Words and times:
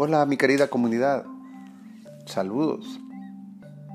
Hola 0.00 0.24
mi 0.26 0.36
querida 0.36 0.68
comunidad, 0.68 1.24
saludos. 2.24 3.00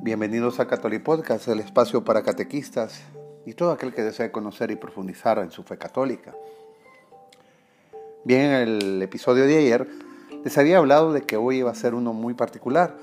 Bienvenidos 0.02 0.60
a 0.60 0.68
Catholic 0.68 1.02
Podcast, 1.02 1.48
el 1.48 1.62
espacio 1.62 2.04
para 2.04 2.24
catequistas 2.24 3.00
y 3.46 3.54
todo 3.54 3.72
aquel 3.72 3.94
que 3.94 4.02
desee 4.02 4.30
conocer 4.30 4.70
y 4.72 4.76
profundizar 4.76 5.40
en 5.40 5.50
su 5.50 5.64
fe 5.64 5.78
católica. 5.78 6.36
Bien, 8.26 8.52
en 8.52 8.68
el 8.68 9.02
episodio 9.02 9.48
de 9.48 9.58
ayer 9.58 9.88
les 10.44 10.58
había 10.58 10.80
hablado 10.80 11.14
de 11.14 11.22
que 11.22 11.38
hoy 11.38 11.60
iba 11.60 11.72
a 11.72 11.76
ser 11.76 11.94
uno 11.94 12.12
muy 12.12 12.34
particular, 12.34 12.98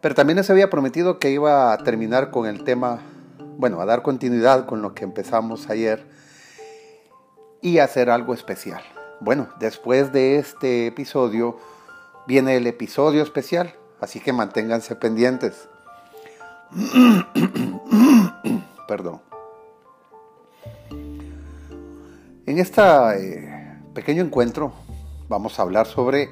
pero 0.00 0.16
también 0.16 0.38
les 0.38 0.50
había 0.50 0.70
prometido 0.70 1.20
que 1.20 1.30
iba 1.30 1.72
a 1.72 1.78
terminar 1.78 2.32
con 2.32 2.48
el 2.48 2.64
tema, 2.64 3.02
bueno, 3.56 3.80
a 3.80 3.86
dar 3.86 4.02
continuidad 4.02 4.66
con 4.66 4.82
lo 4.82 4.96
que 4.96 5.04
empezamos 5.04 5.70
ayer 5.70 6.04
y 7.62 7.78
hacer 7.78 8.10
algo 8.10 8.34
especial. 8.34 8.82
Bueno, 9.20 9.48
después 9.60 10.12
de 10.12 10.38
este 10.38 10.88
episodio 10.88 11.56
viene 12.26 12.56
el 12.56 12.66
episodio 12.66 13.22
especial, 13.22 13.74
así 14.00 14.20
que 14.20 14.32
manténganse 14.32 14.96
pendientes. 14.96 15.68
Perdón. 18.88 19.20
En 22.46 22.58
este 22.58 22.82
pequeño 23.94 24.22
encuentro 24.22 24.72
vamos 25.28 25.58
a 25.58 25.62
hablar 25.62 25.86
sobre 25.86 26.28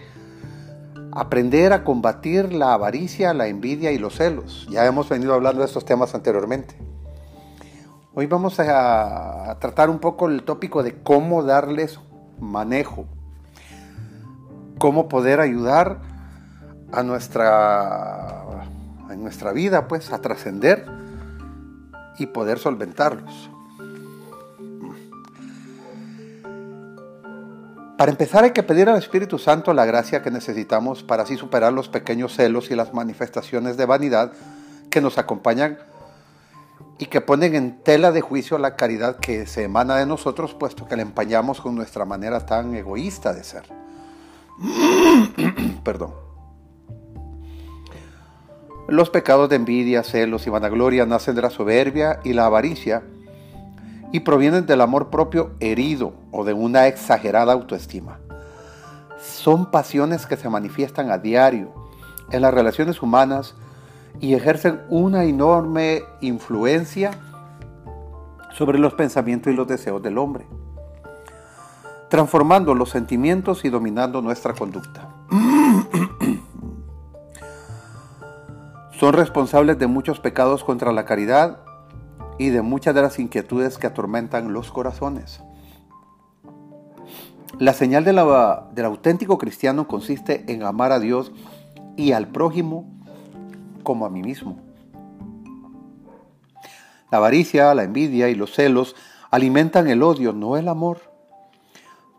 aprender 1.12 1.73
a 1.73 1.84
combatir 1.84 2.52
la 2.52 2.74
avaricia, 2.74 3.34
la 3.34 3.46
envidia 3.46 3.93
y 3.93 3.98
los 3.98 4.16
celos. 4.16 4.66
Ya 4.70 4.87
hemos 4.87 5.09
venido 5.09 5.34
hablando 5.34 5.60
de 5.60 5.66
estos 5.66 5.84
temas 5.84 6.15
anteriormente. 6.15 6.74
Hoy 8.15 8.27
vamos 8.27 8.60
a, 8.60 9.56
tratar 9.60 9.88
un 9.88 9.98
poco 9.98 10.29
el 10.29 10.43
tópico 10.43 10.82
de 10.82 11.02
cómo 11.02 11.43
darles 11.43 11.98
manejo, 12.38 13.06
cómo 14.83 15.09
poder 15.09 15.38
ayudar 15.38 16.01
a 16.91 17.05
nuestra, 17.05 18.65
en 19.11 19.23
nuestra 19.23 19.52
vida 19.52 19.87
pues 19.87 20.13
a 20.13 20.21
trascender 20.21 20.87
y 22.19 22.27
poder 22.27 22.59
solventarlos. 22.59 23.49
Para 27.97 28.10
empezar 28.10 28.43
hay 28.43 28.51
que 28.51 28.65
pedir 28.65 28.88
al 28.88 28.99
Espíritu 28.99 29.38
Santo 29.38 29.73
la 29.73 29.85
gracia 29.85 30.21
que 30.21 30.33
necesitamos 30.33 31.05
para 31.05 31.23
así 31.23 31.37
superar 31.37 31.73
los 31.73 31.88
pequeños 31.88 32.35
celos 32.35 32.73
y 32.73 32.75
las 32.75 32.93
manifestaciones 32.93 33.77
de 33.77 33.87
vanidad 33.87 34.33
que 34.91 35.01
nos 35.01 35.16
acompañan 35.16 35.79
y 36.99 37.07
que 37.07 37.21
ponen 37.21 37.55
en 37.55 37.85
tela 37.85 38.10
de 38.10 38.21
juicio 38.21 38.59
la 38.59 38.75
caridad 38.75 39.19
que 39.19 39.47
se 39.47 39.63
emana 39.63 39.95
de 39.95 40.07
nosotros, 40.07 40.55
puesto 40.55 40.88
que 40.88 40.97
la 40.97 41.03
empañamos 41.03 41.60
con 41.60 41.77
nuestra 41.77 42.05
manera 42.05 42.47
tan 42.47 42.75
egoísta 42.75 43.33
de 43.33 43.45
ser. 43.45 43.83
Perdón. 45.85 46.15
Los 48.88 49.10
pecados 49.10 49.49
de 49.49 49.57
envidia, 49.57 50.02
celos 50.02 50.46
y 50.46 50.51
vanagloria 50.51 51.07
nacen 51.07 51.35
de 51.35 51.43
la 51.43 51.51
soberbia 51.51 52.21
y 52.24 52.32
la 52.32 52.46
avaricia 52.46 53.02
y 54.13 54.21
provienen 54.21 54.66
del 54.66 54.80
amor 54.80 55.09
propio 55.09 55.52
herido 55.60 56.13
o 56.30 56.45
de 56.45 56.52
una 56.52 56.87
exagerada 56.87 57.52
autoestima. 57.52 58.19
Son 59.19 59.71
pasiones 59.71 60.27
que 60.27 60.37
se 60.37 60.49
manifiestan 60.49 61.10
a 61.10 61.19
diario 61.19 61.73
en 62.30 62.43
las 62.43 62.52
relaciones 62.52 63.01
humanas 63.02 63.54
y 64.21 64.34
ejercen 64.34 64.82
una 64.91 65.25
enorme 65.25 66.03
influencia 66.21 67.12
sobre 68.53 68.78
los 68.78 68.94
pensamientos 68.94 69.53
y 69.53 69.56
los 69.56 69.66
deseos 69.66 70.03
del 70.03 70.19
hombre, 70.19 70.47
transformando 72.12 72.75
los 72.75 72.91
sentimientos 72.91 73.65
y 73.65 73.71
dominando 73.71 74.21
nuestra 74.21 74.53
conducta. 74.53 75.09
Son 79.00 79.14
responsables 79.14 79.78
de 79.78 79.86
muchos 79.86 80.20
pecados 80.20 80.62
contra 80.62 80.92
la 80.92 81.06
caridad 81.06 81.60
y 82.38 82.50
de 82.50 82.60
muchas 82.60 82.94
de 82.94 83.00
las 83.00 83.19
inquietudes 83.19 83.78
que 83.78 83.86
atormentan 83.86 84.53
los 84.53 84.70
corazones. 84.70 85.42
La 87.59 87.72
señal 87.72 88.04
del 88.04 88.19
auténtico 88.19 89.38
cristiano 89.38 89.88
consiste 89.88 90.44
en 90.53 90.65
amar 90.65 90.92
a 90.92 91.00
Dios 91.00 91.32
y 91.97 92.12
al 92.12 92.28
prójimo 92.28 92.92
como 93.84 94.04
a 94.04 94.10
mí 94.10 94.20
mismo. 94.20 94.59
La 97.10 97.16
avaricia, 97.16 97.75
la 97.75 97.84
envidia 97.84 98.28
y 98.28 98.34
los 98.34 98.53
celos 98.53 98.97
alimentan 99.31 99.88
el 99.88 100.03
odio, 100.03 100.34
no 100.34 100.59
el 100.59 100.69
amor. 100.69 101.11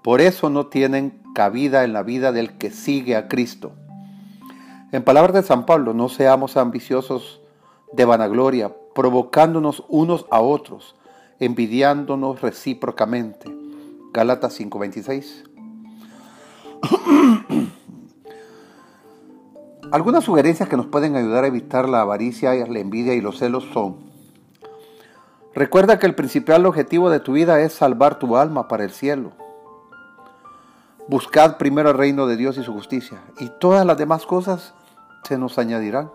Por 0.03 0.19
eso 0.19 0.49
no 0.49 0.67
tienen 0.67 1.21
cabida 1.33 1.85
en 1.85 1.93
la 1.93 2.03
vida 2.03 2.33
del 2.33 2.57
que 2.57 2.71
sigue 2.71 3.15
a 3.15 3.29
Cristo. 3.29 3.71
En 4.91 5.03
palabras 5.03 5.33
de 5.33 5.43
San 5.43 5.65
Pablo, 5.65 5.93
no 5.93 6.09
seamos 6.09 6.57
ambiciosos 6.57 7.39
de 7.93 8.03
vanagloria, 8.03 8.71
provocándonos 8.93 9.85
unos 9.87 10.25
a 10.29 10.41
otros, 10.41 10.95
envidiándonos 11.39 12.41
recíprocamente. 12.41 13.49
Gálatas 14.13 14.59
5:26. 14.59 15.45
Algunas 19.91 20.23
sugerencias 20.25 20.67
que 20.67 20.77
nos 20.77 20.87
pueden 20.87 21.15
ayudar 21.15 21.45
a 21.45 21.47
evitar 21.47 21.87
la 21.87 22.01
avaricia, 22.01 22.53
la 22.53 22.79
envidia 22.79 23.13
y 23.13 23.21
los 23.21 23.37
celos 23.37 23.63
son, 23.73 23.97
recuerda 25.53 25.97
que 25.97 26.07
el 26.07 26.15
principal 26.15 26.65
objetivo 26.65 27.09
de 27.09 27.19
tu 27.19 27.33
vida 27.33 27.61
es 27.61 27.73
salvar 27.73 28.19
tu 28.19 28.35
alma 28.35 28.67
para 28.67 28.83
el 28.83 28.91
cielo. 28.91 29.42
Buscad 31.09 31.57
primero 31.57 31.89
el 31.89 31.97
reino 31.97 32.27
de 32.27 32.37
Dios 32.37 32.57
y 32.57 32.63
su 32.63 32.71
justicia, 32.71 33.21
y 33.37 33.49
todas 33.59 33.85
las 33.85 33.97
demás 33.97 34.25
cosas 34.25 34.73
se 35.23 35.37
nos 35.37 35.57
añadirán. 35.57 36.09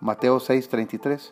Mateo 0.00 0.40
6:33. 0.40 1.30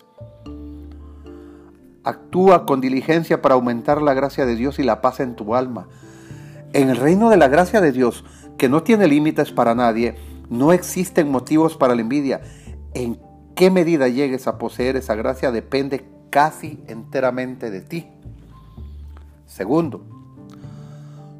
Actúa 2.05 2.65
con 2.65 2.81
diligencia 2.81 3.43
para 3.43 3.57
aumentar 3.57 4.01
la 4.01 4.15
gracia 4.15 4.47
de 4.47 4.55
Dios 4.55 4.79
y 4.79 4.85
la 4.85 5.01
paz 5.01 5.19
en 5.19 5.35
tu 5.35 5.57
alma. 5.57 5.89
En 6.73 6.91
el 6.91 6.97
reino 6.97 7.29
de 7.29 7.39
la 7.39 7.49
gracia 7.49 7.81
de 7.81 7.91
Dios, 7.91 8.25
que 8.57 8.69
no 8.69 8.85
tiene 8.85 9.09
límites 9.09 9.51
para 9.51 9.75
nadie, 9.75 10.15
no 10.49 10.73
existen 10.73 11.31
motivos 11.31 11.77
para 11.77 11.97
la 11.97 12.03
envidia. 12.03 12.41
En 12.95 13.19
qué 13.57 13.71
medida 13.71 14.07
llegues 14.07 14.47
a 14.47 14.59
poseer 14.59 14.95
esa 14.97 15.17
gracia 15.17 15.51
depende 15.51 16.09
casi 16.31 16.83
enteramente 16.87 17.71
de 17.71 17.81
ti. 17.81 18.09
Segundo, 19.47 20.05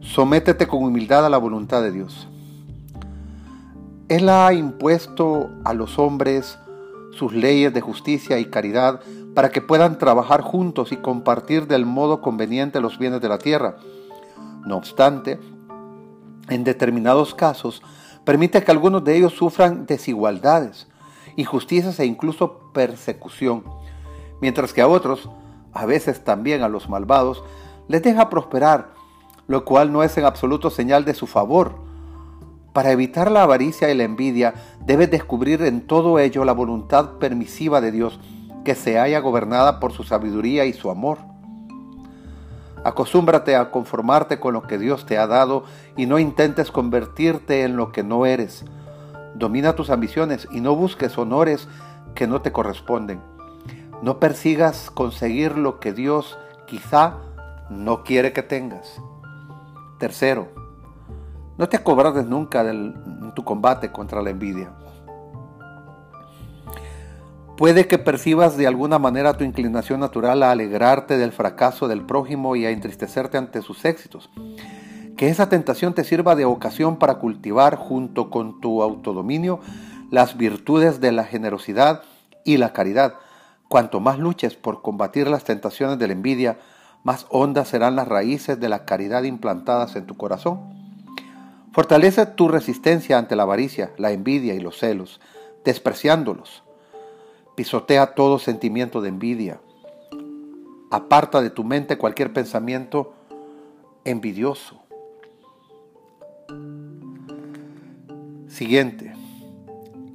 sométete 0.05 0.69
con 0.69 0.85
humildad 0.85 1.27
a 1.27 1.31
la 1.31 1.39
voluntad 1.39 1.83
de 1.83 1.91
Dios. 1.91 2.29
Él 4.09 4.29
ha 4.29 4.53
impuesto 4.53 5.51
a 5.65 5.73
los 5.73 5.99
hombres 5.99 6.59
sus 7.13 7.33
leyes 7.33 7.73
de 7.73 7.81
justicia 7.81 8.39
y 8.39 8.45
caridad 8.47 9.01
para 9.35 9.51
que 9.51 9.63
puedan 9.63 9.99
trabajar 9.99 10.43
juntos 10.43 10.93
y 10.93 10.97
compartir 10.97 11.67
del 11.67 11.87
modo 11.87 12.21
conveniente 12.21 12.81
los 12.81 12.99
bienes 12.99 13.21
de 13.21 13.29
la 13.29 13.39
tierra. 13.39 13.77
No 14.67 14.77
obstante, 14.77 15.41
en 16.49 16.65
determinados 16.65 17.35
casos, 17.35 17.83
permite 18.25 18.63
que 18.63 18.71
algunos 18.71 19.05
de 19.05 19.17
ellos 19.17 19.33
sufran 19.33 19.87
desigualdades, 19.87 20.87
injusticias 21.37 21.99
e 21.99 22.07
incluso 22.07 22.71
persecución, 22.73 23.65
mientras 24.41 24.73
que 24.73 24.83
a 24.83 24.89
otros, 24.89 25.31
a 25.73 25.87
veces 25.87 26.23
también 26.23 26.63
a 26.63 26.69
los 26.69 26.89
malvados, 26.89 27.43
les 27.89 28.03
deja 28.03 28.29
prosperar, 28.29 28.93
lo 29.47 29.65
cual 29.65 29.93
no 29.93 30.03
es 30.03 30.17
en 30.19 30.25
absoluto 30.25 30.71
señal 30.71 31.05
de 31.05 31.15
su 31.15 31.27
favor, 31.27 31.85
para 32.75 32.91
evitar 32.91 33.31
la 33.31 33.45
avaricia 33.45 33.89
y 33.89 33.95
la 33.97 34.03
envidia, 34.03 34.55
debes 34.85 35.09
descubrir 35.09 35.63
en 35.63 35.87
todo 35.87 36.19
ello 36.19 36.45
la 36.45 36.53
voluntad 36.53 37.19
permisiva 37.21 37.81
de 37.81 37.93
Dios, 37.93 38.19
que 38.65 38.75
se 38.75 38.99
haya 38.99 39.21
gobernada 39.21 39.79
por 39.79 39.93
su 39.93 40.03
sabiduría 40.03 40.65
y 40.65 40.73
su 40.73 40.91
amor. 40.91 41.19
Acostúmbrate 42.83 43.55
a 43.55 43.71
conformarte 43.71 44.41
con 44.41 44.55
lo 44.55 44.63
que 44.63 44.79
Dios 44.79 45.07
te 45.07 45.19
ha 45.19 45.29
dado 45.29 45.63
y 45.97 46.07
no 46.07 46.19
intentes 46.19 46.73
convertirte 46.73 47.63
en 47.63 47.77
lo 47.77 47.93
que 47.93 48.03
no 48.03 48.27
eres. 48.27 48.65
Domina 49.37 49.77
tus 49.77 49.89
ambiciones 49.89 50.49
y 50.51 50.61
no 50.61 50.75
busques 50.75 51.17
honores 51.17 51.69
que 52.17 52.27
no 52.27 52.43
te 52.43 52.51
corresponden. 52.51 53.21
No 54.03 54.19
persigas 54.19 54.91
conseguir 54.91 55.57
lo 55.57 55.79
que 55.79 55.93
Dios 55.93 56.41
quizá 56.67 57.19
no 57.71 58.03
quiere 58.03 58.33
que 58.33 58.43
tengas. 58.43 59.01
Tercero, 60.05 60.49
no 61.57 61.67
te 61.67 61.79
acobardes 61.79 62.27
nunca 62.27 62.61
en 62.61 63.33
tu 63.35 63.43
combate 63.43 63.91
contra 63.91 64.21
la 64.21 64.29
envidia. 64.29 64.71
Puede 67.57 67.87
que 67.87 67.97
percibas 67.97 68.59
de 68.59 68.67
alguna 68.67 68.99
manera 68.99 69.39
tu 69.39 69.45
inclinación 69.45 70.01
natural 70.01 70.43
a 70.43 70.51
alegrarte 70.51 71.17
del 71.17 71.33
fracaso 71.33 71.89
del 71.89 72.03
prójimo 72.03 72.55
y 72.55 72.67
a 72.67 72.71
entristecerte 72.71 73.39
ante 73.39 73.63
sus 73.63 73.87
éxitos. 73.87 74.29
Que 75.17 75.31
esa 75.31 75.49
tentación 75.49 75.95
te 75.95 76.05
sirva 76.05 76.35
de 76.35 76.45
ocasión 76.45 76.99
para 76.99 77.15
cultivar 77.15 77.77
junto 77.77 78.29
con 78.29 78.61
tu 78.61 78.83
autodominio 78.83 79.61
las 80.11 80.37
virtudes 80.37 81.01
de 81.01 81.13
la 81.13 81.25
generosidad 81.25 82.03
y 82.45 82.59
la 82.59 82.75
caridad. 82.75 83.15
Cuanto 83.69 84.01
más 84.01 84.19
luches 84.19 84.55
por 84.55 84.83
combatir 84.83 85.29
las 85.29 85.45
tentaciones 85.45 85.99
de 85.99 86.09
la 86.09 86.13
envidia, 86.13 86.59
más 87.05 87.27
hondas 87.31 87.69
serán 87.69 87.95
las 87.95 88.09
raíces 88.09 88.59
de 88.59 88.69
la 88.69 88.85
caridad 88.85 89.23
implantadas 89.23 89.95
en 89.95 90.07
tu 90.07 90.17
corazón 90.17 90.75
Fortalece 91.75 92.25
tu 92.27 92.47
resistencia 92.47 93.19
ante 93.19 93.35
la 93.35 93.43
avaricia, 93.43 93.93
la 93.97 94.13
envidia 94.13 94.55
y 94.55 94.61
los 94.61 94.79
celos, 94.79 95.21
despreciándolos. 95.65 96.63
Pisotea 97.57 98.15
todo 98.15 98.39
sentimiento 98.39 99.01
de 99.01 99.09
envidia. 99.09 99.61
Aparta 100.93 101.43
de 101.43 101.51
tu 101.51 101.65
mente 101.65 101.99
cualquier 101.99 102.33
pensamiento 102.33 103.13
envidioso. 104.05 104.85
Siguiente. 108.47 109.13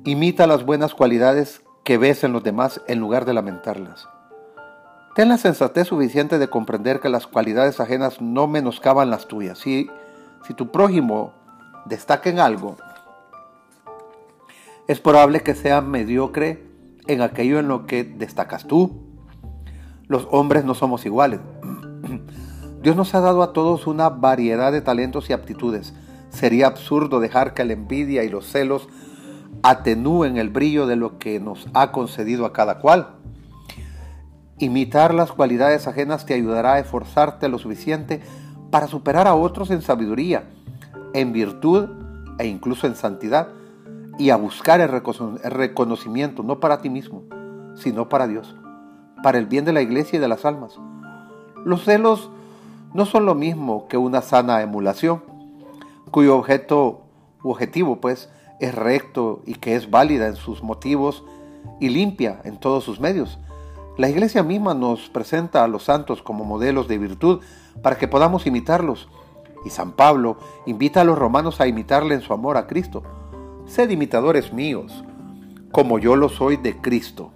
Imita 0.05 0.47
las 0.47 0.65
buenas 0.65 0.95
cualidades 0.95 1.61
que 1.83 1.97
ves 1.97 2.23
en 2.23 2.31
los 2.31 2.41
demás 2.41 2.79
en 2.87 2.99
lugar 2.99 3.25
de 3.25 3.33
lamentarlas. 3.33 4.07
Ten 5.19 5.27
la 5.27 5.37
sensatez 5.37 5.89
suficiente 5.89 6.39
de 6.39 6.47
comprender 6.47 7.01
que 7.01 7.09
las 7.09 7.27
cualidades 7.27 7.81
ajenas 7.81 8.21
no 8.21 8.47
menoscaban 8.47 9.09
las 9.09 9.27
tuyas. 9.27 9.59
Si, 9.59 9.89
si 10.47 10.53
tu 10.53 10.71
prójimo 10.71 11.33
destaca 11.83 12.29
en 12.29 12.39
algo, 12.39 12.77
es 14.87 15.01
probable 15.01 15.41
que 15.41 15.55
sea 15.55 15.81
mediocre 15.81 16.63
en 17.07 17.21
aquello 17.21 17.59
en 17.59 17.67
lo 17.67 17.85
que 17.85 18.05
destacas 18.05 18.65
tú. 18.65 19.09
Los 20.07 20.25
hombres 20.31 20.63
no 20.63 20.73
somos 20.73 21.05
iguales. 21.05 21.41
Dios 22.81 22.95
nos 22.95 23.13
ha 23.13 23.19
dado 23.19 23.43
a 23.43 23.51
todos 23.51 23.87
una 23.87 24.07
variedad 24.07 24.71
de 24.71 24.79
talentos 24.79 25.29
y 25.29 25.33
aptitudes. 25.33 25.93
Sería 26.29 26.67
absurdo 26.67 27.19
dejar 27.19 27.53
que 27.53 27.65
la 27.65 27.73
envidia 27.73 28.23
y 28.23 28.29
los 28.29 28.45
celos 28.45 28.87
atenúen 29.63 30.37
el 30.37 30.47
brillo 30.47 30.87
de 30.87 30.95
lo 30.95 31.19
que 31.19 31.41
nos 31.41 31.67
ha 31.73 31.91
concedido 31.91 32.45
a 32.45 32.53
cada 32.53 32.79
cual. 32.79 33.18
Imitar 34.59 35.13
las 35.13 35.31
cualidades 35.31 35.87
ajenas 35.87 36.25
te 36.25 36.33
ayudará 36.33 36.73
a 36.73 36.79
esforzarte 36.79 37.47
lo 37.47 37.57
suficiente 37.57 38.21
para 38.69 38.87
superar 38.87 39.25
a 39.25 39.33
otros 39.33 39.71
en 39.71 39.81
sabiduría, 39.81 40.49
en 41.13 41.31
virtud 41.31 41.87
e 42.39 42.47
incluso 42.47 42.85
en 42.85 42.95
santidad, 42.95 43.47
y 44.17 44.31
a 44.31 44.35
buscar 44.35 44.81
el 44.81 44.89
reconocimiento 44.89 46.43
no 46.43 46.59
para 46.59 46.81
ti 46.81 46.89
mismo, 46.89 47.23
sino 47.75 48.09
para 48.09 48.27
Dios, 48.27 48.53
para 49.23 49.37
el 49.37 49.45
bien 49.45 49.63
de 49.63 49.71
la 49.71 49.81
iglesia 49.81 50.17
y 50.17 50.19
de 50.19 50.27
las 50.27 50.43
almas. 50.43 50.77
Los 51.63 51.85
celos 51.85 52.29
no 52.93 53.05
son 53.05 53.25
lo 53.25 53.35
mismo 53.35 53.87
que 53.87 53.95
una 53.95 54.21
sana 54.21 54.61
emulación, 54.61 55.23
cuyo 56.11 56.37
objeto 56.37 57.03
u 57.43 57.51
objetivo 57.51 58.01
pues 58.01 58.29
es 58.59 58.75
recto 58.75 59.41
y 59.45 59.53
que 59.53 59.75
es 59.75 59.89
válida 59.89 60.27
en 60.27 60.35
sus 60.35 60.63
motivos 60.63 61.23
y 61.79 61.87
limpia 61.87 62.41
en 62.43 62.59
todos 62.59 62.83
sus 62.83 62.99
medios. 62.99 63.39
La 63.99 64.07
iglesia 64.07 64.43
misma 64.43 64.73
nos 64.73 65.09
presenta 65.09 65.61
a 65.61 65.67
los 65.67 65.83
santos 65.83 66.23
como 66.23 66.45
modelos 66.45 66.87
de 66.87 66.97
virtud 66.97 67.41
para 67.83 67.97
que 67.97 68.07
podamos 68.07 68.47
imitarlos. 68.47 69.09
Y 69.65 69.71
San 69.71 69.91
Pablo 69.91 70.37
invita 70.65 71.01
a 71.01 71.03
los 71.03 71.19
romanos 71.19 71.59
a 71.59 71.67
imitarle 71.67 72.15
en 72.15 72.21
su 72.21 72.31
amor 72.31 72.55
a 72.55 72.65
Cristo. 72.65 73.03
Sed 73.65 73.89
imitadores 73.89 74.53
míos, 74.53 75.03
como 75.73 75.99
yo 75.99 76.15
lo 76.15 76.29
soy 76.29 76.55
de 76.55 76.79
Cristo. 76.79 77.33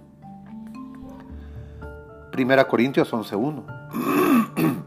Primera 2.32 2.66
Corintios 2.66 3.12
11.1. 3.12 4.84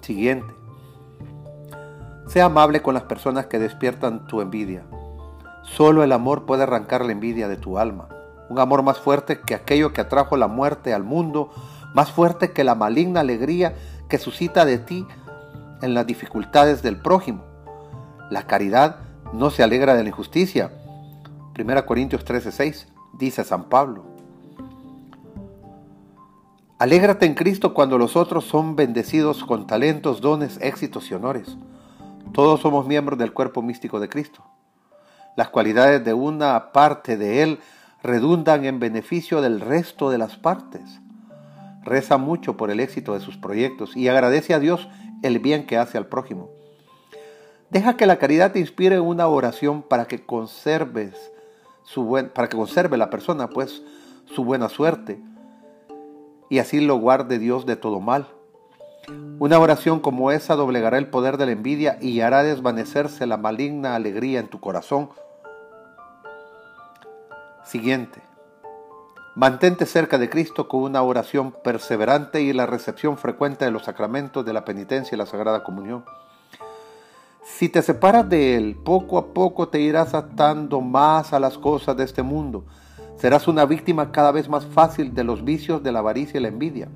Siguiente. 0.00 0.52
Sea 2.26 2.46
amable 2.46 2.82
con 2.82 2.94
las 2.94 3.04
personas 3.04 3.46
que 3.46 3.60
despiertan 3.60 4.26
tu 4.26 4.40
envidia. 4.40 4.82
Solo 5.62 6.02
el 6.02 6.10
amor 6.10 6.44
puede 6.44 6.64
arrancar 6.64 7.04
la 7.04 7.12
envidia 7.12 7.46
de 7.46 7.56
tu 7.56 7.78
alma. 7.78 8.08
Un 8.48 8.58
amor 8.58 8.82
más 8.82 8.98
fuerte 8.98 9.40
que 9.40 9.54
aquello 9.54 9.92
que 9.92 10.00
atrajo 10.00 10.36
la 10.36 10.48
muerte 10.48 10.94
al 10.94 11.04
mundo, 11.04 11.50
más 11.94 12.10
fuerte 12.10 12.52
que 12.52 12.64
la 12.64 12.74
maligna 12.74 13.20
alegría 13.20 13.74
que 14.08 14.18
suscita 14.18 14.64
de 14.64 14.78
ti 14.78 15.06
en 15.82 15.94
las 15.94 16.06
dificultades 16.06 16.82
del 16.82 17.00
prójimo. 17.00 17.44
La 18.30 18.46
caridad 18.46 18.96
no 19.32 19.50
se 19.50 19.62
alegra 19.62 19.94
de 19.94 20.02
la 20.02 20.08
injusticia. 20.08 20.72
1 21.58 21.86
Corintios 21.86 22.24
13:6 22.24 22.86
dice 23.14 23.44
San 23.44 23.64
Pablo. 23.64 24.04
Alégrate 26.78 27.26
en 27.26 27.34
Cristo 27.34 27.74
cuando 27.74 27.98
los 27.98 28.14
otros 28.14 28.44
son 28.44 28.76
bendecidos 28.76 29.42
con 29.44 29.66
talentos, 29.66 30.20
dones, 30.20 30.58
éxitos 30.62 31.10
y 31.10 31.14
honores. 31.14 31.56
Todos 32.32 32.60
somos 32.60 32.86
miembros 32.86 33.18
del 33.18 33.32
cuerpo 33.32 33.62
místico 33.62 33.98
de 33.98 34.08
Cristo. 34.08 34.44
Las 35.36 35.48
cualidades 35.48 36.04
de 36.04 36.14
una 36.14 36.70
parte 36.72 37.16
de 37.16 37.42
Él 37.42 37.58
redundan 38.02 38.64
en 38.64 38.80
beneficio 38.80 39.40
del 39.40 39.60
resto 39.60 40.10
de 40.10 40.18
las 40.18 40.36
partes. 40.36 41.00
Reza 41.82 42.18
mucho 42.18 42.56
por 42.56 42.70
el 42.70 42.80
éxito 42.80 43.14
de 43.14 43.20
sus 43.20 43.36
proyectos 43.36 43.96
y 43.96 44.08
agradece 44.08 44.54
a 44.54 44.58
Dios 44.58 44.88
el 45.22 45.38
bien 45.38 45.66
que 45.66 45.78
hace 45.78 45.98
al 45.98 46.06
prójimo. 46.06 46.50
Deja 47.70 47.96
que 47.96 48.06
la 48.06 48.18
caridad 48.18 48.52
te 48.52 48.60
inspire 48.60 49.00
una 49.00 49.26
oración 49.28 49.82
para 49.82 50.06
que 50.06 50.24
conserves 50.24 51.32
su 51.82 52.04
buen, 52.04 52.30
para 52.30 52.48
que 52.48 52.56
conserve 52.56 52.96
la 52.96 53.10
persona 53.10 53.48
pues 53.48 53.82
su 54.26 54.44
buena 54.44 54.68
suerte 54.68 55.20
y 56.48 56.58
así 56.58 56.80
lo 56.80 56.96
guarde 56.96 57.38
Dios 57.38 57.66
de 57.66 57.76
todo 57.76 58.00
mal. 58.00 58.26
Una 59.38 59.58
oración 59.58 60.00
como 60.00 60.32
esa 60.32 60.54
doblegará 60.54 60.98
el 60.98 61.08
poder 61.08 61.36
de 61.38 61.46
la 61.46 61.52
envidia 61.52 61.98
y 62.00 62.20
hará 62.20 62.42
desvanecerse 62.42 63.26
la 63.26 63.36
maligna 63.36 63.94
alegría 63.94 64.40
en 64.40 64.48
tu 64.48 64.60
corazón. 64.60 65.10
Siguiente. 67.68 68.22
Mantente 69.36 69.84
cerca 69.84 70.16
de 70.16 70.30
Cristo 70.30 70.68
con 70.68 70.84
una 70.84 71.02
oración 71.02 71.52
perseverante 71.62 72.40
y 72.40 72.54
la 72.54 72.64
recepción 72.64 73.18
frecuente 73.18 73.66
de 73.66 73.70
los 73.70 73.84
sacramentos 73.84 74.42
de 74.46 74.54
la 74.54 74.64
penitencia 74.64 75.14
y 75.14 75.18
la 75.18 75.26
Sagrada 75.26 75.62
Comunión. 75.64 76.02
Si 77.44 77.68
te 77.68 77.82
separas 77.82 78.26
de 78.26 78.56
Él, 78.56 78.74
poco 78.82 79.18
a 79.18 79.34
poco 79.34 79.68
te 79.68 79.80
irás 79.80 80.14
atando 80.14 80.80
más 80.80 81.34
a 81.34 81.40
las 81.40 81.58
cosas 81.58 81.94
de 81.94 82.04
este 82.04 82.22
mundo. 82.22 82.64
Serás 83.18 83.46
una 83.48 83.66
víctima 83.66 84.12
cada 84.12 84.32
vez 84.32 84.48
más 84.48 84.64
fácil 84.64 85.12
de 85.12 85.24
los 85.24 85.44
vicios 85.44 85.82
de 85.82 85.92
la 85.92 85.98
avaricia 85.98 86.40
y 86.40 86.42
la 86.42 86.48
envidia. 86.48 86.88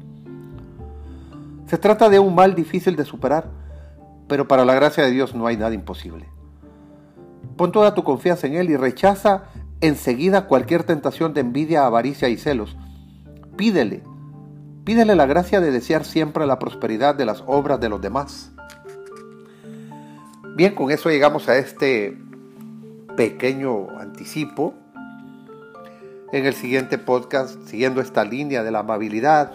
Se 1.66 1.76
trata 1.76 2.08
de 2.08 2.18
un 2.18 2.34
mal 2.34 2.54
difícil 2.54 2.96
de 2.96 3.04
superar, 3.04 3.50
pero 4.26 4.48
para 4.48 4.64
la 4.64 4.72
gracia 4.72 5.04
de 5.04 5.10
Dios 5.10 5.34
no 5.34 5.46
hay 5.46 5.58
nada 5.58 5.74
imposible. 5.74 6.30
Pon 7.58 7.72
toda 7.72 7.92
tu 7.92 8.02
confianza 8.02 8.46
en 8.46 8.54
Él 8.54 8.70
y 8.70 8.76
rechaza 8.76 9.44
enseguida 9.82 10.46
cualquier 10.46 10.84
tentación 10.84 11.34
de 11.34 11.42
envidia, 11.42 11.84
avaricia 11.84 12.28
y 12.28 12.38
celos. 12.38 12.76
Pídele, 13.56 14.02
pídele 14.84 15.14
la 15.14 15.26
gracia 15.26 15.60
de 15.60 15.70
desear 15.70 16.04
siempre 16.04 16.46
la 16.46 16.58
prosperidad 16.58 17.14
de 17.14 17.26
las 17.26 17.42
obras 17.46 17.80
de 17.80 17.90
los 17.90 18.00
demás. 18.00 18.52
Bien, 20.56 20.74
con 20.74 20.90
eso 20.90 21.10
llegamos 21.10 21.48
a 21.48 21.58
este 21.58 22.16
pequeño 23.16 23.90
anticipo. 23.98 24.74
En 26.32 26.46
el 26.46 26.54
siguiente 26.54 26.96
podcast, 26.96 27.60
siguiendo 27.66 28.00
esta 28.00 28.24
línea 28.24 28.62
de 28.62 28.70
la 28.70 28.78
amabilidad, 28.78 29.52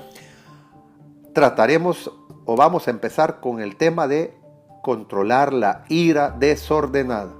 trataremos 1.33 2.11
o 2.45 2.55
vamos 2.55 2.87
a 2.87 2.91
empezar 2.91 3.39
con 3.39 3.61
el 3.61 3.77
tema 3.77 4.07
de 4.07 4.37
controlar 4.83 5.53
la 5.53 5.85
ira 5.89 6.31
desordenada. 6.31 7.33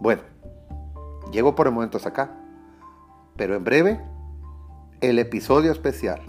Bueno, 0.00 0.22
llego 1.30 1.54
por 1.54 1.66
el 1.66 1.72
momento 1.72 1.96
hasta 1.96 2.10
acá, 2.10 2.30
pero 3.36 3.54
en 3.54 3.64
breve 3.64 4.00
el 5.00 5.18
episodio 5.18 5.72
especial. 5.72 6.20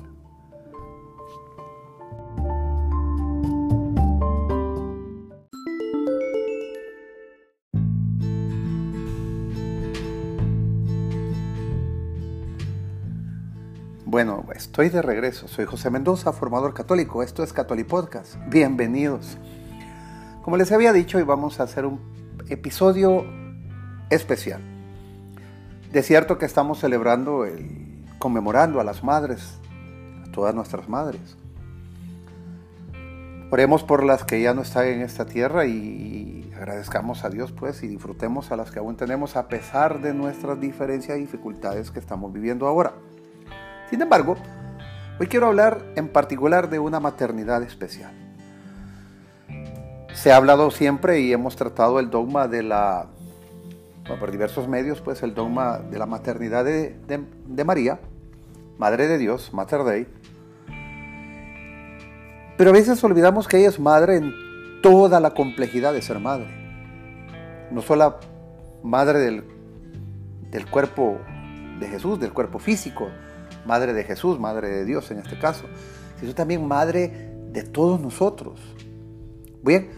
Bueno, 14.05 14.45
estoy 14.53 14.89
de 14.89 15.01
regreso. 15.01 15.47
Soy 15.47 15.63
José 15.63 15.89
Mendoza, 15.89 16.33
formador 16.33 16.73
católico. 16.73 17.23
Esto 17.23 17.43
es 17.43 17.53
Catholic 17.53 17.87
Podcast. 17.87 18.35
Bienvenidos. 18.49 19.37
Como 20.43 20.57
les 20.57 20.71
había 20.73 20.91
dicho, 20.91 21.17
hoy 21.17 21.23
vamos 21.23 21.61
a 21.61 21.63
hacer 21.63 21.85
un 21.85 22.01
episodio 22.49 23.23
especial. 24.09 24.70
De 25.91 26.03
cierto 26.03 26.37
que 26.37 26.45
estamos 26.45 26.79
celebrando, 26.79 27.43
el, 27.43 28.05
conmemorando 28.17 28.79
a 28.79 28.85
las 28.85 29.03
madres, 29.03 29.59
a 30.25 30.31
todas 30.31 30.55
nuestras 30.55 30.87
madres. 30.87 31.35
Oremos 33.49 33.83
por 33.83 34.05
las 34.05 34.23
que 34.23 34.41
ya 34.41 34.53
no 34.53 34.61
están 34.61 34.85
en 34.85 35.01
esta 35.01 35.25
tierra 35.25 35.65
y 35.65 36.49
agradezcamos 36.55 37.25
a 37.25 37.29
Dios 37.29 37.51
pues 37.51 37.83
y 37.83 37.87
disfrutemos 37.87 38.53
a 38.53 38.55
las 38.55 38.71
que 38.71 38.79
aún 38.79 38.95
tenemos 38.95 39.35
a 39.35 39.49
pesar 39.49 39.99
de 39.99 40.13
nuestras 40.13 40.61
diferencias 40.61 41.17
y 41.17 41.21
dificultades 41.21 41.91
que 41.91 41.99
estamos 41.99 42.31
viviendo 42.31 42.67
ahora. 42.67 42.93
Sin 43.89 44.01
embargo, 44.01 44.37
hoy 45.19 45.27
quiero 45.27 45.47
hablar 45.47 45.83
en 45.97 46.07
particular 46.07 46.69
de 46.69 46.79
una 46.79 47.01
maternidad 47.01 47.63
especial. 47.63 48.13
Se 50.13 50.31
ha 50.31 50.37
hablado 50.37 50.71
siempre 50.71 51.19
y 51.19 51.33
hemos 51.33 51.57
tratado 51.57 51.99
el 51.99 52.09
dogma 52.09 52.47
de 52.47 52.63
la, 52.63 53.07
por 54.05 54.31
diversos 54.31 54.67
medios, 54.67 55.01
pues 55.01 55.23
el 55.23 55.33
dogma 55.33 55.79
de 55.79 55.97
la 55.97 56.05
maternidad 56.05 56.65
de, 56.65 56.95
de 57.07 57.63
María, 57.63 57.99
Madre 58.77 59.07
de 59.07 59.19
Dios, 59.19 59.53
Mater 59.53 59.83
Dei. 59.83 60.07
Pero 62.57 62.71
a 62.71 62.73
veces 62.73 63.03
olvidamos 63.03 63.47
que 63.47 63.57
ella 63.59 63.69
es 63.69 63.79
madre 63.79 64.17
en 64.17 64.33
toda 64.81 65.19
la 65.19 65.35
complejidad 65.35 65.93
de 65.93 66.01
ser 66.01 66.19
madre. 66.19 66.47
No 67.69 67.83
solo 67.83 68.17
madre 68.81 69.19
del, 69.19 69.43
del 70.49 70.65
cuerpo 70.65 71.19
de 71.79 71.87
Jesús, 71.89 72.19
del 72.19 72.33
cuerpo 72.33 72.57
físico, 72.57 73.09
madre 73.67 73.93
de 73.93 74.03
Jesús, 74.03 74.39
madre 74.39 74.69
de 74.69 74.85
Dios 74.85 75.11
en 75.11 75.19
este 75.19 75.37
caso, 75.37 75.65
sino 76.19 76.33
también 76.33 76.67
madre 76.67 77.31
de 77.51 77.63
todos 77.63 77.99
nosotros. 78.01 78.59
Bien, 79.63 79.91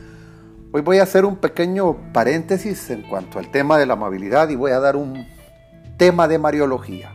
hoy 0.74 0.82
voy 0.82 0.98
a 0.98 1.04
hacer 1.04 1.24
un 1.24 1.36
pequeño 1.36 1.96
paréntesis 2.14 2.90
en 2.90 3.04
cuanto 3.04 3.38
al 3.38 3.52
tema 3.52 3.78
de 3.78 3.86
la 3.86 3.94
amabilidad 3.94 4.50
y 4.50 4.56
voy 4.56 4.72
a 4.72 4.80
dar 4.80 4.96
un 4.96 5.28
tema 5.98 6.28
de 6.28 6.40
Mariología 6.40 7.14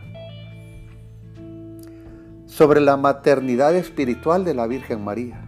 sobre 2.45 2.79
la 2.79 2.95
maternidad 2.95 3.75
espiritual 3.75 4.45
de 4.45 4.53
la 4.53 4.65
Virgen 4.65 5.03
María. 5.03 5.41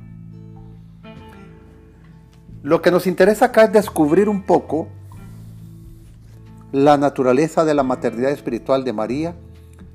Lo 2.62 2.82
que 2.82 2.92
nos 2.92 3.08
interesa 3.08 3.46
acá 3.46 3.64
es 3.64 3.72
descubrir 3.72 4.28
un 4.28 4.44
poco 4.44 4.90
la 6.74 6.98
naturaleza 6.98 7.64
de 7.64 7.74
la 7.74 7.84
maternidad 7.84 8.32
espiritual 8.32 8.84
de 8.84 8.92
María, 8.92 9.36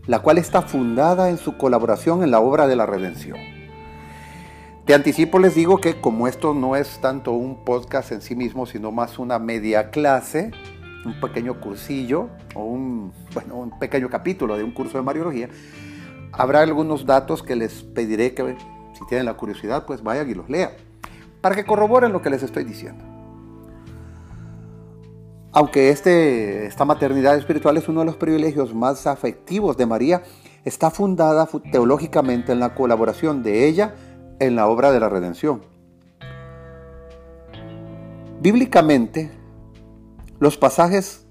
la 0.07 0.21
cual 0.21 0.39
está 0.39 0.63
fundada 0.63 1.29
en 1.29 1.37
su 1.37 1.59
colaboración 1.59 2.23
en 2.23 2.31
la 2.31 2.41
obra 2.41 2.67
de 2.67 2.77
la 2.77 2.87
redención. 2.87 3.56
De 4.87 4.95
anticipo 4.95 5.41
les 5.41 5.57
digo 5.57 5.79
que 5.79 6.01
como 6.01 6.29
esto 6.29 6.55
no 6.55 6.77
es 6.77 7.01
tanto 7.01 7.33
un 7.33 7.65
podcast 7.65 8.13
en 8.13 8.23
sí 8.23 8.37
mismo, 8.37 8.67
sino 8.67 8.93
más 8.93 9.19
una 9.19 9.41
media 9.41 9.91
clase, 9.91 10.53
un 11.05 11.21
pequeño 11.21 11.61
cursillo 11.61 12.29
o 12.55 12.63
un, 12.63 13.13
un 13.53 13.77
pequeño 13.81 14.09
capítulo 14.09 14.57
de 14.57 14.63
un 14.63 14.71
curso 14.71 14.97
de 14.97 15.03
Mariología, 15.03 15.49
habrá 16.31 16.61
algunos 16.61 17.05
datos 17.05 17.43
que 17.43 17.57
les 17.57 17.83
pediré 17.83 18.33
que 18.33 18.57
si 18.97 19.05
tienen 19.09 19.27
la 19.27 19.35
curiosidad 19.35 19.87
pues 19.87 20.05
vayan 20.05 20.31
y 20.31 20.35
los 20.35 20.49
lean 20.49 20.71
para 21.41 21.57
que 21.57 21.65
corroboren 21.65 22.13
lo 22.13 22.23
que 22.23 22.31
les 22.31 22.45
estoy 22.45 22.63
diciendo. 22.63 23.03
Aunque 25.51 25.91
este, 25.91 26.67
esta 26.67 26.85
maternidad 26.85 27.37
espiritual 27.37 27.77
es 27.77 27.89
uno 27.89 28.01
de 28.01 28.07
los 28.07 28.17
privilegios 28.17 28.73
más 28.73 29.09
afectivos 29.09 29.77
de 29.77 29.87
María, 29.87 30.23
está 30.65 30.93
fundada 30.93 31.49
teológicamente 31.73 32.53
en 32.53 32.61
la 32.61 32.77
colaboración 32.77 33.43
de 33.43 33.67
ella 33.67 33.97
en 34.39 34.57
la 34.57 34.67
obra 34.67 34.93
de 34.93 35.01
la 35.01 35.09
redención. 35.09 35.63
Bíblicamente, 38.41 39.31
los 40.39 40.57
pasajes 40.57 41.27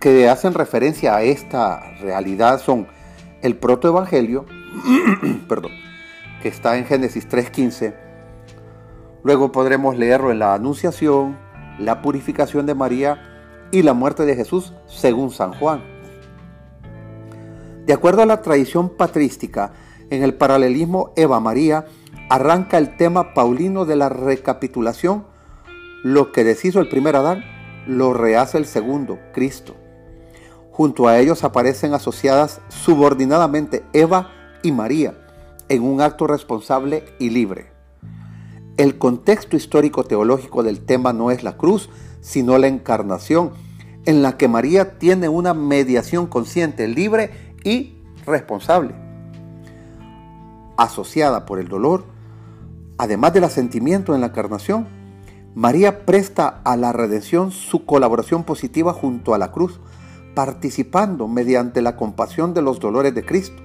que 0.00 0.28
hacen 0.28 0.54
referencia 0.54 1.16
a 1.16 1.22
esta 1.22 1.80
realidad 2.00 2.60
son 2.60 2.88
el 3.42 3.56
protoevangelio, 3.56 4.46
perdón, 5.48 5.72
que 6.42 6.48
está 6.48 6.76
en 6.76 6.84
Génesis 6.84 7.28
3.15, 7.28 8.08
Luego 9.24 9.50
podremos 9.52 9.96
leerlo 9.96 10.30
en 10.30 10.38
la 10.38 10.54
Anunciación, 10.54 11.38
la 11.78 12.02
purificación 12.02 12.66
de 12.66 12.74
María 12.74 13.68
y 13.72 13.82
la 13.82 13.92
muerte 13.92 14.24
de 14.24 14.36
Jesús 14.36 14.72
según 14.86 15.30
San 15.30 15.52
Juan. 15.52 15.82
De 17.84 17.92
acuerdo 17.92 18.22
a 18.22 18.26
la 18.26 18.42
tradición 18.42 18.90
patrística, 18.96 19.72
en 20.10 20.22
el 20.22 20.34
paralelismo 20.34 21.12
Eva-María 21.16 21.86
arranca 22.28 22.78
el 22.78 22.96
tema 22.96 23.34
paulino 23.34 23.84
de 23.84 23.96
la 23.96 24.08
recapitulación. 24.08 25.24
Lo 26.02 26.32
que 26.32 26.44
deshizo 26.44 26.80
el 26.80 26.88
primer 26.88 27.16
Adán, 27.16 27.44
lo 27.86 28.12
rehace 28.12 28.58
el 28.58 28.66
segundo, 28.66 29.18
Cristo. 29.32 29.74
Junto 30.70 31.08
a 31.08 31.18
ellos 31.18 31.42
aparecen 31.42 31.94
asociadas 31.94 32.60
subordinadamente 32.68 33.84
Eva 33.92 34.30
y 34.62 34.72
María 34.72 35.14
en 35.68 35.82
un 35.82 36.00
acto 36.00 36.26
responsable 36.26 37.04
y 37.18 37.30
libre. 37.30 37.72
El 38.76 38.96
contexto 38.98 39.56
histórico 39.56 40.04
teológico 40.04 40.62
del 40.62 40.80
tema 40.80 41.12
no 41.12 41.30
es 41.30 41.42
la 41.42 41.56
cruz, 41.56 41.90
sino 42.20 42.58
la 42.58 42.68
encarnación, 42.68 43.50
en 44.04 44.22
la 44.22 44.36
que 44.36 44.48
María 44.48 44.98
tiene 44.98 45.28
una 45.28 45.52
mediación 45.52 46.26
consciente, 46.26 46.86
libre 46.86 47.54
y 47.64 47.98
responsable. 48.24 48.94
Asociada 50.76 51.44
por 51.44 51.58
el 51.58 51.68
dolor, 51.68 52.04
además 52.98 53.32
del 53.32 53.44
asentimiento 53.44 54.14
en 54.14 54.20
la 54.20 54.28
encarnación, 54.28 54.86
María 55.54 56.04
presta 56.04 56.60
a 56.64 56.76
la 56.76 56.92
redención 56.92 57.50
su 57.50 57.84
colaboración 57.86 58.44
positiva 58.44 58.92
junto 58.92 59.34
a 59.34 59.38
la 59.38 59.50
cruz, 59.50 59.80
participando 60.34 61.26
mediante 61.26 61.82
la 61.82 61.96
compasión 61.96 62.54
de 62.54 62.62
los 62.62 62.78
dolores 62.78 63.14
de 63.14 63.24
Cristo. 63.24 63.62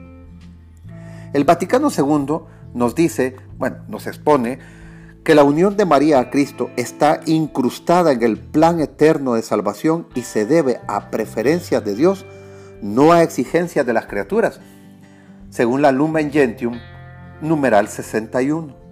El 1.33 1.43
Vaticano 1.43 1.89
II 1.95 2.39
nos 2.73 2.95
dice, 2.95 3.35
bueno, 3.57 3.77
nos 3.87 4.07
expone 4.07 4.59
que 5.23 5.35
la 5.35 5.43
unión 5.43 5.77
de 5.77 5.85
María 5.85 6.19
a 6.19 6.29
Cristo 6.29 6.69
está 6.75 7.21
incrustada 7.25 8.11
en 8.11 8.23
el 8.23 8.39
plan 8.39 8.79
eterno 8.79 9.35
de 9.35 9.41
salvación 9.41 10.07
y 10.15 10.21
se 10.23 10.45
debe 10.45 10.81
a 10.87 11.11
preferencias 11.11 11.83
de 11.85 11.95
Dios, 11.95 12.25
no 12.81 13.13
a 13.13 13.23
exigencias 13.23 13.85
de 13.85 13.93
las 13.93 14.07
criaturas, 14.07 14.59
según 15.49 15.81
la 15.81 15.91
Lumen 15.91 16.31
Gentium, 16.31 16.79
numeral 17.41 17.87
61. 17.87 18.82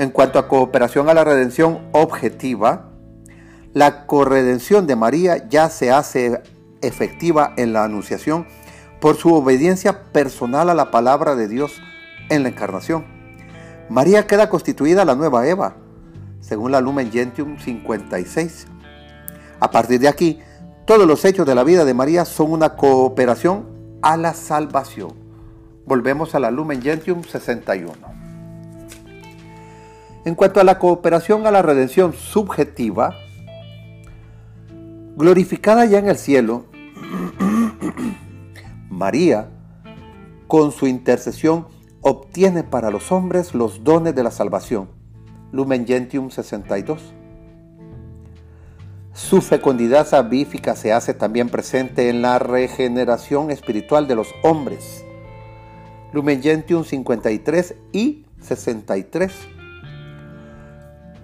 En 0.00 0.08
cuanto 0.08 0.38
a 0.38 0.48
cooperación 0.48 1.10
a 1.10 1.14
la 1.14 1.24
redención 1.24 1.80
objetiva, 1.92 2.88
la 3.74 4.06
corredención 4.06 4.86
de 4.86 4.96
María 4.96 5.46
ya 5.50 5.68
se 5.68 5.92
hace 5.92 6.40
efectiva 6.80 7.52
en 7.58 7.74
la 7.74 7.84
Anunciación 7.84 8.46
por 8.98 9.16
su 9.16 9.34
obediencia 9.34 10.04
personal 10.04 10.70
a 10.70 10.74
la 10.74 10.90
palabra 10.90 11.36
de 11.36 11.48
Dios 11.48 11.82
en 12.30 12.44
la 12.44 12.48
Encarnación. 12.48 13.04
María 13.90 14.26
queda 14.26 14.48
constituida 14.48 15.04
la 15.04 15.16
nueva 15.16 15.46
Eva, 15.46 15.76
según 16.40 16.72
la 16.72 16.80
Lumen 16.80 17.12
Gentium 17.12 17.58
56. 17.58 18.68
A 19.60 19.70
partir 19.70 20.00
de 20.00 20.08
aquí, 20.08 20.40
todos 20.86 21.06
los 21.06 21.26
hechos 21.26 21.46
de 21.46 21.54
la 21.54 21.62
vida 21.62 21.84
de 21.84 21.92
María 21.92 22.24
son 22.24 22.52
una 22.52 22.74
cooperación 22.74 23.66
a 24.00 24.16
la 24.16 24.32
salvación. 24.32 25.12
Volvemos 25.84 26.34
a 26.34 26.40
la 26.40 26.50
Lumen 26.50 26.80
Gentium 26.80 27.22
61. 27.22 28.19
En 30.30 30.36
cuanto 30.36 30.60
a 30.60 30.64
la 30.64 30.78
cooperación 30.78 31.44
a 31.48 31.50
la 31.50 31.60
redención 31.60 32.12
subjetiva, 32.12 33.16
glorificada 35.16 35.86
ya 35.86 35.98
en 35.98 36.08
el 36.08 36.16
cielo, 36.16 36.66
María, 38.88 39.48
con 40.46 40.70
su 40.70 40.86
intercesión, 40.86 41.66
obtiene 42.00 42.62
para 42.62 42.92
los 42.92 43.10
hombres 43.10 43.54
los 43.54 43.82
dones 43.82 44.14
de 44.14 44.22
la 44.22 44.30
salvación. 44.30 44.88
Lumen 45.50 45.84
Gentium 45.84 46.30
62. 46.30 47.12
Su 49.12 49.42
fecundidad 49.42 50.06
salvífica 50.06 50.76
se 50.76 50.92
hace 50.92 51.12
también 51.12 51.48
presente 51.48 52.08
en 52.08 52.22
la 52.22 52.38
regeneración 52.38 53.50
espiritual 53.50 54.06
de 54.06 54.14
los 54.14 54.28
hombres. 54.44 55.04
Lumen 56.12 56.40
Gentium 56.40 56.84
53 56.84 57.74
y 57.92 58.26
63. 58.40 59.32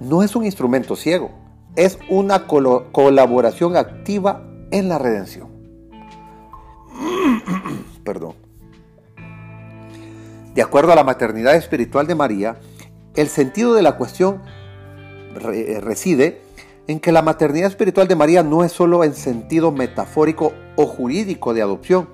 No 0.00 0.22
es 0.22 0.36
un 0.36 0.44
instrumento 0.44 0.96
ciego, 0.96 1.30
es 1.74 1.98
una 2.08 2.46
colaboración 2.46 3.76
activa 3.76 4.42
en 4.70 4.88
la 4.88 4.98
redención. 4.98 5.48
Perdón. 8.04 8.34
De 10.54 10.62
acuerdo 10.62 10.92
a 10.92 10.96
la 10.96 11.04
maternidad 11.04 11.54
espiritual 11.54 12.06
de 12.06 12.14
María, 12.14 12.56
el 13.14 13.28
sentido 13.28 13.74
de 13.74 13.82
la 13.82 13.96
cuestión 13.96 14.42
eh, 15.52 15.80
reside 15.82 16.40
en 16.86 17.00
que 17.00 17.12
la 17.12 17.22
maternidad 17.22 17.68
espiritual 17.68 18.08
de 18.08 18.16
María 18.16 18.42
no 18.42 18.64
es 18.64 18.72
sólo 18.72 19.04
en 19.04 19.14
sentido 19.14 19.72
metafórico 19.72 20.52
o 20.76 20.86
jurídico 20.86 21.52
de 21.52 21.62
adopción, 21.62 22.08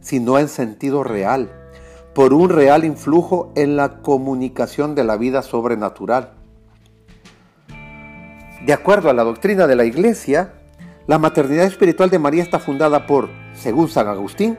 sino 0.00 0.38
en 0.38 0.48
sentido 0.48 1.04
real, 1.04 1.50
por 2.14 2.34
un 2.34 2.50
real 2.50 2.84
influjo 2.84 3.52
en 3.54 3.76
la 3.76 4.02
comunicación 4.02 4.94
de 4.94 5.04
la 5.04 5.16
vida 5.16 5.42
sobrenatural. 5.42 6.39
De 8.70 8.74
acuerdo 8.74 9.10
a 9.10 9.14
la 9.14 9.24
doctrina 9.24 9.66
de 9.66 9.74
la 9.74 9.84
Iglesia, 9.84 10.52
la 11.08 11.18
maternidad 11.18 11.66
espiritual 11.66 12.08
de 12.08 12.20
María 12.20 12.40
está 12.40 12.60
fundada 12.60 13.04
por, 13.04 13.28
según 13.52 13.88
San 13.88 14.06
Agustín, 14.06 14.56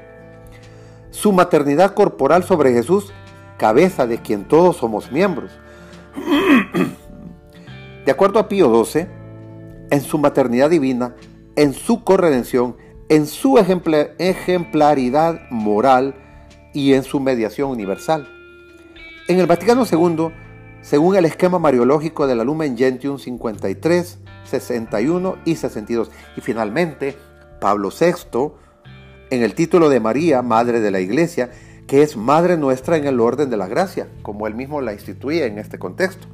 su 1.11 1.31
maternidad 1.31 1.93
corporal 1.93 2.43
sobre 2.43 2.73
Jesús 2.73 3.13
cabeza 3.57 4.07
de 4.07 4.17
quien 4.17 4.43
todos 4.43 4.75
somos 4.75 5.13
miembros. 5.13 5.53
De 8.05 8.11
acuerdo 8.11 8.39
a 8.39 8.49
Pío 8.49 8.83
XII, 8.83 9.07
en 9.91 10.01
su 10.01 10.17
maternidad 10.17 10.69
divina, 10.69 11.15
en 11.55 11.73
su 11.73 12.03
corredención, 12.03 12.75
en 13.07 13.25
su 13.25 13.59
ejemplaridad 13.59 15.39
moral 15.51 16.15
y 16.73 16.95
en 16.95 17.03
su 17.03 17.21
mediación 17.21 17.69
universal. 17.69 18.27
En 19.29 19.39
el 19.39 19.47
Vaticano 19.47 19.85
II, 19.89 20.33
según 20.81 21.15
el 21.15 21.25
esquema 21.25 21.59
mariológico 21.59 22.27
de 22.27 22.35
la 22.35 22.43
Lumen 22.43 22.77
Gentium 22.77 23.17
53, 23.17 24.19
61 24.43 25.37
y 25.45 25.55
62. 25.55 26.11
Y 26.35 26.41
finalmente, 26.41 27.17
Pablo 27.59 27.89
VI, 27.89 28.51
en 29.29 29.43
el 29.43 29.53
título 29.53 29.89
de 29.89 29.99
María, 29.99 30.41
Madre 30.41 30.79
de 30.79 30.91
la 30.91 30.99
Iglesia, 30.99 31.51
que 31.87 32.01
es 32.01 32.17
Madre 32.17 32.57
nuestra 32.57 32.97
en 32.97 33.05
el 33.05 33.19
orden 33.19 33.49
de 33.49 33.57
la 33.57 33.67
gracia, 33.67 34.07
como 34.21 34.47
él 34.47 34.55
mismo 34.55 34.81
la 34.81 34.93
instituye 34.93 35.45
en 35.45 35.57
este 35.57 35.77
contexto. 35.77 36.27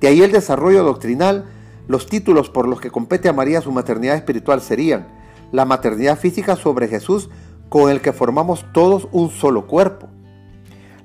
De 0.00 0.08
ahí 0.08 0.22
el 0.22 0.32
desarrollo 0.32 0.82
doctrinal, 0.82 1.44
los 1.88 2.06
títulos 2.06 2.48
por 2.48 2.66
los 2.68 2.80
que 2.80 2.90
compete 2.90 3.28
a 3.28 3.32
María 3.32 3.60
su 3.60 3.72
maternidad 3.72 4.16
espiritual 4.16 4.60
serían 4.60 5.08
la 5.52 5.64
maternidad 5.64 6.18
física 6.18 6.56
sobre 6.56 6.88
Jesús 6.88 7.28
con 7.68 7.90
el 7.90 8.00
que 8.00 8.12
formamos 8.12 8.64
todos 8.72 9.08
un 9.12 9.30
solo 9.30 9.66
cuerpo, 9.66 10.08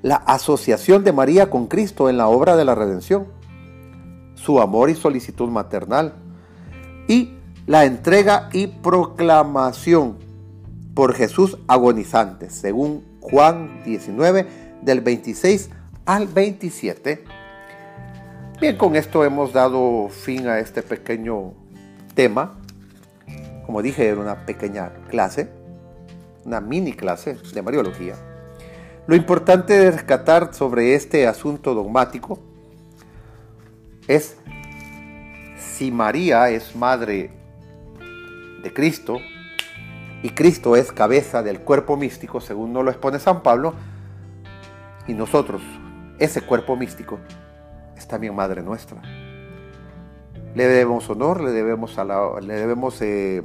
la 0.02 0.16
asociación 0.16 1.04
de 1.04 1.12
María 1.12 1.50
con 1.50 1.66
Cristo 1.66 2.08
en 2.08 2.16
la 2.16 2.28
obra 2.28 2.56
de 2.56 2.64
la 2.64 2.74
redención, 2.74 3.26
su 4.34 4.60
amor 4.60 4.90
y 4.90 4.94
solicitud 4.94 5.48
maternal 5.48 6.14
y 7.08 7.34
la 7.66 7.84
entrega 7.84 8.48
y 8.52 8.68
proclamación 8.68 10.18
por 10.94 11.14
Jesús 11.14 11.58
agonizante, 11.66 12.50
según 12.50 13.04
Juan 13.20 13.82
19 13.84 14.46
del 14.82 15.00
26 15.00 15.70
al 16.04 16.28
27. 16.28 17.24
Bien, 18.60 18.76
con 18.78 18.96
esto 18.96 19.24
hemos 19.24 19.52
dado 19.52 20.08
fin 20.08 20.46
a 20.46 20.60
este 20.60 20.82
pequeño 20.82 21.52
tema. 22.14 22.58
Como 23.66 23.82
dije, 23.82 24.06
era 24.08 24.20
una 24.20 24.46
pequeña 24.46 24.92
clase, 25.10 25.50
una 26.44 26.60
mini 26.60 26.92
clase 26.92 27.36
de 27.52 27.62
Mariología. 27.62 28.14
Lo 29.06 29.14
importante 29.14 29.78
de 29.78 29.92
rescatar 29.92 30.52
sobre 30.52 30.96
este 30.96 31.28
asunto 31.28 31.74
dogmático 31.74 32.40
es 34.08 34.36
si 35.56 35.92
María 35.92 36.50
es 36.50 36.74
madre 36.74 37.30
de 38.64 38.72
Cristo 38.72 39.18
y 40.24 40.30
Cristo 40.30 40.74
es 40.74 40.90
cabeza 40.90 41.44
del 41.44 41.60
cuerpo 41.60 41.96
místico, 41.96 42.40
según 42.40 42.72
nos 42.72 42.84
lo 42.84 42.90
expone 42.90 43.20
San 43.20 43.44
Pablo, 43.44 43.74
y 45.06 45.14
nosotros, 45.14 45.62
ese 46.18 46.40
cuerpo 46.40 46.74
místico, 46.74 47.20
es 47.96 48.08
también 48.08 48.34
madre 48.34 48.60
nuestra. 48.60 49.00
Le 50.56 50.66
debemos 50.66 51.08
honor, 51.10 51.44
le 51.44 51.52
debemos, 51.52 51.96
le 52.42 52.54
debemos 52.54 53.00
eh, 53.02 53.44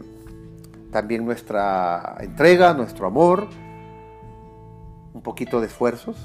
también 0.91 1.23
nuestra 1.23 2.15
entrega, 2.19 2.73
nuestro 2.73 3.05
amor, 3.05 3.47
un 5.13 5.21
poquito 5.21 5.61
de 5.61 5.67
esfuerzos. 5.67 6.17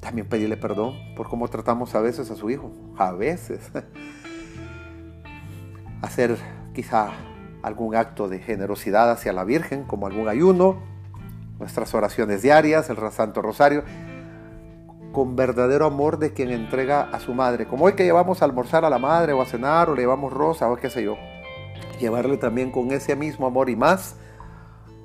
También 0.00 0.28
pedirle 0.28 0.56
perdón 0.56 0.94
por 1.14 1.28
cómo 1.28 1.48
tratamos 1.48 1.94
a 1.94 2.00
veces 2.00 2.30
a 2.30 2.36
su 2.36 2.50
hijo. 2.50 2.72
A 2.96 3.12
veces. 3.12 3.70
Hacer 6.02 6.36
quizá 6.72 7.10
algún 7.62 7.94
acto 7.94 8.28
de 8.28 8.38
generosidad 8.38 9.10
hacia 9.10 9.32
la 9.32 9.44
Virgen, 9.44 9.84
como 9.84 10.06
algún 10.06 10.28
ayuno, 10.28 10.82
nuestras 11.58 11.94
oraciones 11.94 12.40
diarias, 12.40 12.88
el 12.88 12.96
Santo 13.10 13.42
Rosario 13.42 13.84
con 15.12 15.36
verdadero 15.36 15.86
amor 15.86 16.18
de 16.18 16.32
quien 16.32 16.50
entrega 16.50 17.02
a 17.02 17.20
su 17.20 17.34
madre. 17.34 17.66
Como 17.66 17.84
hoy 17.84 17.94
que 17.94 18.04
llevamos 18.04 18.42
a 18.42 18.44
almorzar 18.44 18.84
a 18.84 18.90
la 18.90 18.98
madre 18.98 19.32
o 19.32 19.42
a 19.42 19.46
cenar 19.46 19.90
o 19.90 19.94
le 19.94 20.02
llevamos 20.02 20.32
rosa 20.32 20.70
o 20.70 20.76
qué 20.76 20.90
sé 20.90 21.02
yo. 21.02 21.16
Llevarle 21.98 22.36
también 22.36 22.70
con 22.70 22.92
ese 22.92 23.16
mismo 23.16 23.46
amor 23.46 23.70
y 23.70 23.76
más 23.76 24.16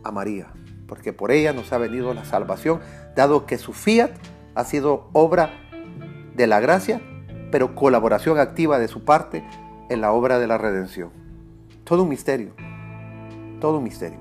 a 0.04 0.12
María, 0.12 0.48
porque 0.88 1.14
por 1.14 1.32
ella 1.32 1.54
nos 1.54 1.74
ha 1.74 1.78
venido 1.78 2.14
la 2.14 2.26
salvación, 2.26 2.80
dado 3.16 3.46
que 3.46 3.58
su 3.58 3.74
fiat 3.74 4.12
ha 4.56 4.64
sido 4.64 5.10
obra 5.14 5.50
de 6.36 6.48
la 6.48 6.60
gracia, 6.60 7.02
pero 7.52 7.76
colaboración 7.76 8.40
activa 8.40 8.80
de 8.80 8.88
su 8.88 9.04
parte 9.04 9.46
en 9.90 10.02
la 10.02 10.12
obra 10.12 10.40
de 10.40 10.48
la 10.48 10.58
redención. 10.58 11.12
Todo 11.84 12.04
un 12.04 12.10
misterio, 12.10 12.54
todo 13.60 13.78
un 13.78 13.84
misterio, 13.84 14.20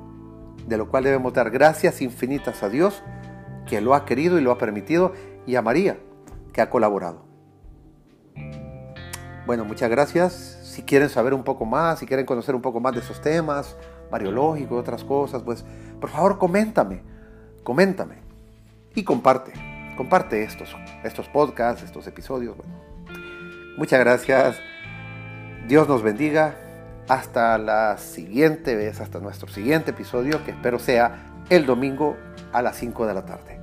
de 0.66 0.76
lo 0.76 0.88
cual 0.88 1.04
debemos 1.04 1.32
dar 1.32 1.50
gracias 1.50 2.02
infinitas 2.02 2.62
a 2.62 2.68
Dios, 2.68 3.02
que 3.66 3.80
lo 3.80 3.94
ha 3.94 4.04
querido 4.04 4.38
y 4.38 4.42
lo 4.42 4.50
ha 4.50 4.58
permitido 4.58 5.12
y 5.46 5.56
a 5.56 5.62
María, 5.62 5.98
que 6.52 6.60
ha 6.60 6.70
colaborado. 6.70 7.24
Bueno, 9.46 9.64
muchas 9.64 9.90
gracias. 9.90 10.32
Si 10.62 10.82
quieren 10.82 11.08
saber 11.08 11.34
un 11.34 11.44
poco 11.44 11.64
más, 11.64 11.98
si 11.98 12.06
quieren 12.06 12.26
conocer 12.26 12.54
un 12.54 12.62
poco 12.62 12.80
más 12.80 12.94
de 12.94 13.00
esos 13.00 13.20
temas, 13.20 13.76
mariológicos, 14.10 14.80
otras 14.80 15.04
cosas, 15.04 15.42
pues 15.42 15.64
por 16.00 16.10
favor 16.10 16.38
coméntame, 16.38 17.02
coméntame 17.62 18.16
y 18.94 19.04
comparte, 19.04 19.52
comparte 19.96 20.42
estos, 20.42 20.74
estos 21.02 21.28
podcasts, 21.28 21.82
estos 21.82 22.06
episodios. 22.06 22.56
Muchas 23.76 24.00
gracias. 24.00 24.56
Dios 25.66 25.88
nos 25.88 26.02
bendiga. 26.02 26.56
Hasta 27.06 27.58
la 27.58 27.98
siguiente 27.98 28.76
vez, 28.76 29.00
hasta 29.00 29.18
nuestro 29.18 29.48
siguiente 29.48 29.90
episodio, 29.90 30.42
que 30.42 30.52
espero 30.52 30.78
sea 30.78 31.34
el 31.50 31.66
domingo 31.66 32.16
a 32.52 32.62
las 32.62 32.76
5 32.76 33.06
de 33.06 33.14
la 33.14 33.26
tarde. 33.26 33.53